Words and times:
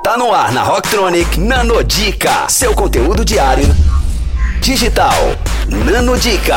Tá 0.00 0.16
no 0.16 0.32
ar 0.32 0.50
na 0.50 0.62
Rocktronic 0.64 1.38
Nanodica, 1.38 2.48
seu 2.48 2.74
conteúdo 2.74 3.24
diário 3.24 3.66
digital. 4.60 5.12
Nanodica. 5.68 6.56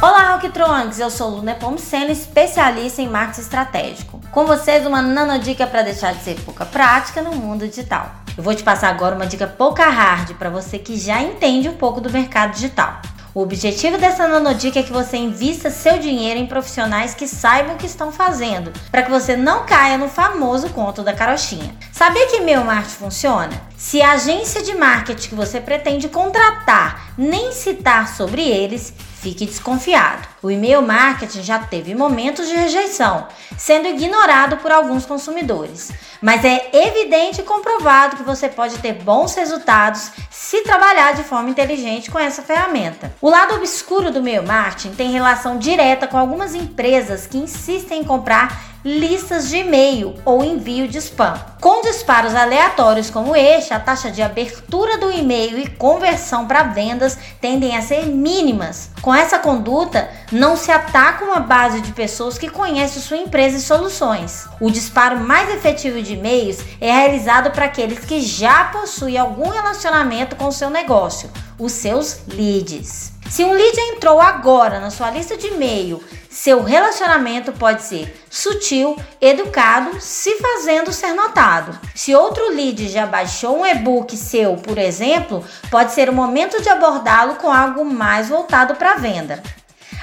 Olá, 0.00 0.34
Rocktronics! 0.34 1.00
Eu 1.00 1.10
sou 1.10 1.30
Luna 1.30 1.54
Pomoceno, 1.54 2.12
especialista 2.12 3.02
em 3.02 3.08
marketing 3.08 3.40
estratégico. 3.40 4.20
Com 4.30 4.46
vocês, 4.46 4.86
uma 4.86 5.02
nanodica 5.02 5.66
para 5.66 5.82
deixar 5.82 6.14
de 6.14 6.22
ser 6.22 6.38
pouca 6.42 6.64
prática 6.64 7.22
no 7.22 7.34
mundo 7.34 7.66
digital. 7.66 8.12
Eu 8.36 8.44
vou 8.44 8.54
te 8.54 8.62
passar 8.62 8.90
agora 8.90 9.16
uma 9.16 9.26
dica 9.26 9.48
pouca 9.48 9.88
hard 9.88 10.34
para 10.34 10.50
você 10.50 10.78
que 10.78 10.96
já 10.96 11.20
entende 11.20 11.68
um 11.68 11.74
pouco 11.74 12.00
do 12.00 12.08
mercado 12.08 12.52
digital. 12.52 13.00
O 13.38 13.42
objetivo 13.42 13.96
dessa 13.98 14.26
nanodica 14.26 14.80
é 14.80 14.82
que 14.82 14.92
você 14.92 15.16
invista 15.16 15.70
seu 15.70 15.96
dinheiro 15.96 16.40
em 16.40 16.46
profissionais 16.48 17.14
que 17.14 17.28
saibam 17.28 17.76
o 17.76 17.78
que 17.78 17.86
estão 17.86 18.10
fazendo, 18.10 18.72
para 18.90 19.04
que 19.04 19.10
você 19.12 19.36
não 19.36 19.64
caia 19.64 19.96
no 19.96 20.08
famoso 20.08 20.70
conto 20.70 21.04
da 21.04 21.12
carochinha. 21.12 21.72
Sabia 21.92 22.26
que 22.26 22.40
meu 22.40 22.64
marketing 22.64 22.96
funciona? 22.96 23.62
Se 23.76 24.02
a 24.02 24.14
agência 24.14 24.60
de 24.60 24.74
marketing 24.74 25.28
que 25.28 25.36
você 25.36 25.60
pretende 25.60 26.08
contratar 26.08 27.12
nem 27.16 27.52
citar 27.52 28.08
sobre 28.08 28.42
eles, 28.42 28.92
fique 29.20 29.46
desconfiado. 29.46 30.26
O 30.42 30.50
e-mail 30.50 30.82
marketing 30.82 31.42
já 31.42 31.60
teve 31.60 31.94
momentos 31.94 32.48
de 32.48 32.56
rejeição, 32.56 33.28
sendo 33.56 33.86
ignorado 33.86 34.56
por 34.56 34.72
alguns 34.72 35.06
consumidores. 35.06 35.92
Mas 36.20 36.44
é 36.44 36.70
evidente 36.72 37.40
e 37.40 37.44
comprovado 37.44 38.16
que 38.16 38.22
você 38.24 38.48
pode 38.48 38.78
ter 38.78 38.94
bons 38.94 39.34
resultados 39.34 40.10
se 40.48 40.62
trabalhar 40.62 41.12
de 41.12 41.24
forma 41.24 41.50
inteligente 41.50 42.10
com 42.10 42.18
essa 42.18 42.40
ferramenta. 42.40 43.12
O 43.20 43.28
lado 43.28 43.56
obscuro 43.56 44.10
do 44.10 44.20
e-mail 44.20 44.42
marketing 44.42 44.94
tem 44.94 45.12
relação 45.12 45.58
direta 45.58 46.06
com 46.06 46.16
algumas 46.16 46.54
empresas 46.54 47.26
que 47.26 47.36
insistem 47.36 48.00
em 48.00 48.04
comprar 48.04 48.67
listas 48.84 49.48
de 49.48 49.58
e-mail 49.58 50.14
ou 50.24 50.44
envio 50.44 50.86
de 50.86 50.98
spam. 50.98 51.34
Com 51.60 51.82
disparos 51.82 52.34
aleatórios 52.34 53.10
como 53.10 53.34
este, 53.34 53.74
a 53.74 53.80
taxa 53.80 54.10
de 54.10 54.22
abertura 54.22 54.98
do 54.98 55.10
e-mail 55.10 55.58
e 55.58 55.68
conversão 55.68 56.46
para 56.46 56.62
vendas 56.62 57.18
tendem 57.40 57.76
a 57.76 57.82
ser 57.82 58.06
mínimas. 58.06 58.90
Com 59.02 59.14
essa 59.14 59.38
conduta, 59.38 60.08
não 60.30 60.56
se 60.56 60.70
ataca 60.70 61.24
uma 61.24 61.40
base 61.40 61.80
de 61.80 61.92
pessoas 61.92 62.38
que 62.38 62.48
conhecem 62.48 63.02
sua 63.02 63.16
empresa 63.16 63.56
e 63.56 63.60
soluções. 63.60 64.46
O 64.60 64.70
disparo 64.70 65.18
mais 65.18 65.50
efetivo 65.50 66.00
de 66.00 66.14
e-mails 66.14 66.58
é 66.80 66.92
realizado 66.92 67.50
para 67.50 67.66
aqueles 67.66 68.04
que 68.04 68.20
já 68.20 68.64
possuem 68.66 69.18
algum 69.18 69.48
relacionamento 69.48 70.36
com 70.36 70.50
seu 70.52 70.70
negócio, 70.70 71.28
os 71.58 71.72
seus 71.72 72.20
leads. 72.28 73.17
Se 73.30 73.44
um 73.44 73.52
lead 73.52 73.78
entrou 73.92 74.20
agora 74.20 74.80
na 74.80 74.90
sua 74.90 75.10
lista 75.10 75.36
de 75.36 75.48
e-mail, 75.48 76.02
seu 76.30 76.62
relacionamento 76.62 77.52
pode 77.52 77.82
ser 77.82 78.24
sutil, 78.30 78.96
educado, 79.20 80.00
se 80.00 80.38
fazendo 80.38 80.92
ser 80.92 81.12
notado. 81.12 81.78
Se 81.94 82.14
outro 82.14 82.50
lead 82.54 82.88
já 82.88 83.06
baixou 83.06 83.60
um 83.60 83.66
e-book 83.66 84.16
seu, 84.16 84.56
por 84.56 84.78
exemplo, 84.78 85.44
pode 85.70 85.92
ser 85.92 86.08
o 86.08 86.12
momento 86.12 86.62
de 86.62 86.68
abordá-lo 86.68 87.34
com 87.34 87.52
algo 87.52 87.84
mais 87.84 88.28
voltado 88.28 88.76
para 88.76 88.96
venda. 88.96 89.42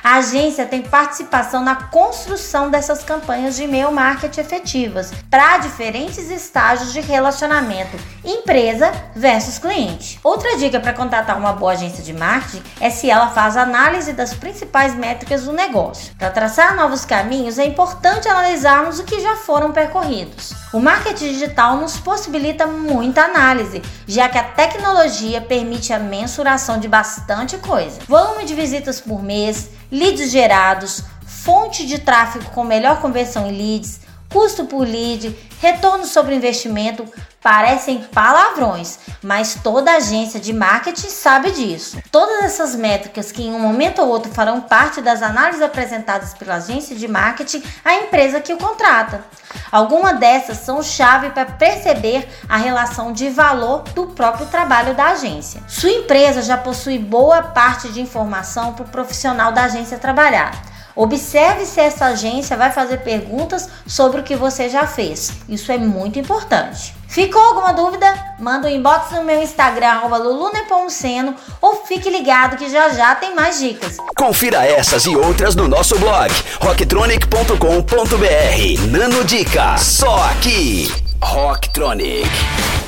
A 0.05 0.17
agência 0.17 0.67
tem 0.67 0.83
participação 0.83 1.63
na 1.63 1.75
construção 1.75 2.69
dessas 2.69 3.03
campanhas 3.03 3.55
de 3.55 3.63
e-mail 3.63 3.91
marketing 3.91 4.39
efetivas 4.39 5.11
para 5.31 5.57
diferentes 5.57 6.29
estágios 6.29 6.93
de 6.93 7.01
relacionamento 7.01 7.97
empresa 8.23 8.91
versus 9.15 9.57
cliente. 9.57 10.19
Outra 10.23 10.57
dica 10.57 10.79
para 10.79 10.93
contratar 10.93 11.37
uma 11.39 11.53
boa 11.53 11.71
agência 11.71 12.03
de 12.03 12.13
marketing 12.13 12.61
é 12.79 12.91
se 12.91 13.09
ela 13.09 13.29
faz 13.29 13.57
análise 13.57 14.13
das 14.13 14.35
principais 14.35 14.93
métricas 14.93 15.45
do 15.45 15.53
negócio. 15.53 16.13
Para 16.19 16.29
traçar 16.29 16.75
novos 16.75 17.03
caminhos, 17.03 17.57
é 17.57 17.65
importante 17.65 18.27
analisarmos 18.27 18.99
o 18.99 19.05
que 19.05 19.19
já 19.19 19.37
foram 19.37 19.71
percorridos. 19.71 20.53
O 20.75 20.79
marketing 20.81 21.31
digital 21.31 21.77
nos 21.77 21.95
possibilita 21.95 22.67
muita 22.67 23.21
análise, 23.21 23.81
já 24.05 24.27
que 24.27 24.37
a 24.37 24.43
tecnologia 24.43 25.39
permite 25.39 25.93
a 25.93 25.99
mensuração 25.99 26.81
de 26.81 26.85
bastante 26.85 27.57
coisa. 27.59 28.01
Volume 28.09 28.43
de 28.43 28.53
visitas 28.53 29.00
por 29.00 29.23
mês, 29.23 29.69
leads 29.89 30.29
gerados, 30.29 31.01
fonte 31.25 31.88
de 31.88 32.00
tráfego 32.00 32.51
com 32.51 32.66
melhor 32.66 33.00
conversão 33.00 33.47
em 33.47 33.57
leads, 33.57 34.01
custo 34.35 34.66
por 34.66 34.85
lead, 34.85 35.34
retorno 35.62 36.06
sobre 36.06 36.35
investimento, 36.35 37.06
parecem 37.41 38.03
palavrões, 38.13 39.00
mas 39.23 39.57
toda 39.63 39.96
agência 39.96 40.41
de 40.41 40.51
marketing 40.51 41.07
sabe 41.07 41.51
disso. 41.51 41.97
Todas 42.12 42.44
essas 42.44 42.75
métricas 42.75 43.31
que 43.31 43.41
em 43.41 43.53
um 43.53 43.59
momento 43.59 44.01
ou 44.01 44.09
outro 44.09 44.29
farão 44.34 44.59
parte 44.59 45.00
das 45.00 45.22
análises 45.22 45.62
apresentadas 45.62 46.34
pela 46.34 46.56
agência 46.56 46.97
de 46.97 47.07
marketing 47.07 47.63
à 47.85 47.95
empresa 47.95 48.41
que 48.41 48.53
o 48.53 48.57
contrata. 48.57 49.24
Algumas 49.72 50.19
dessas 50.19 50.57
são 50.57 50.84
chave 50.84 51.29
para 51.29 51.45
perceber 51.45 52.28
a 52.50 52.57
relação 52.57 53.13
de 53.13 53.29
valor 53.29 53.84
do 53.94 54.07
próprio 54.07 54.47
trabalho 54.47 54.94
da 54.95 55.12
agência. 55.12 55.63
Sua 55.66 55.91
empresa 55.91 56.41
já 56.41 56.57
possui 56.57 57.00
boa 57.00 57.41
parte 57.41 57.88
de 57.88 58.01
informação 58.01 58.74
para 58.74 58.84
o 58.84 58.90
profissional 58.90 59.53
da 59.53 59.63
agência 59.63 59.97
trabalhar. 59.97 60.75
Observe 60.95 61.66
se 61.66 61.81
essa 61.81 62.06
agência 62.06 62.56
vai 62.56 62.72
fazer 62.72 63.00
perguntas 63.00 63.67
sobre 63.85 64.22
o 64.22 64.23
que 64.23 64.35
você 64.35 64.69
já 64.69 64.88
fez. 64.88 65.33
Isso 65.50 65.72
é 65.72 65.78
muito 65.78 66.17
importante. 66.17 66.95
Ficou 67.07 67.41
alguma 67.41 67.73
dúvida? 67.73 68.07
Manda 68.39 68.67
um 68.67 68.72
inbox 68.72 69.11
no 69.11 69.23
meu 69.23 69.41
Instagram, 69.41 70.01
lulunepomuceno, 70.07 71.35
ou 71.61 71.85
fique 71.85 72.09
ligado 72.09 72.57
que 72.57 72.69
já 72.69 72.89
já 72.89 73.16
tem 73.16 73.35
mais 73.35 73.59
dicas. 73.59 73.97
Confira 74.17 74.66
essas 74.66 75.06
e 75.06 75.16
outras 75.16 75.56
no 75.56 75.67
nosso 75.67 75.97
blog 76.00 76.31
rocktronic.com.br. 76.61 78.88
Nano 78.89 79.23
Dica, 79.23 79.77
só 79.77 80.23
aqui. 80.29 80.91
Rocktronic, 81.22 82.29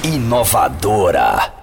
inovadora. 0.03 1.56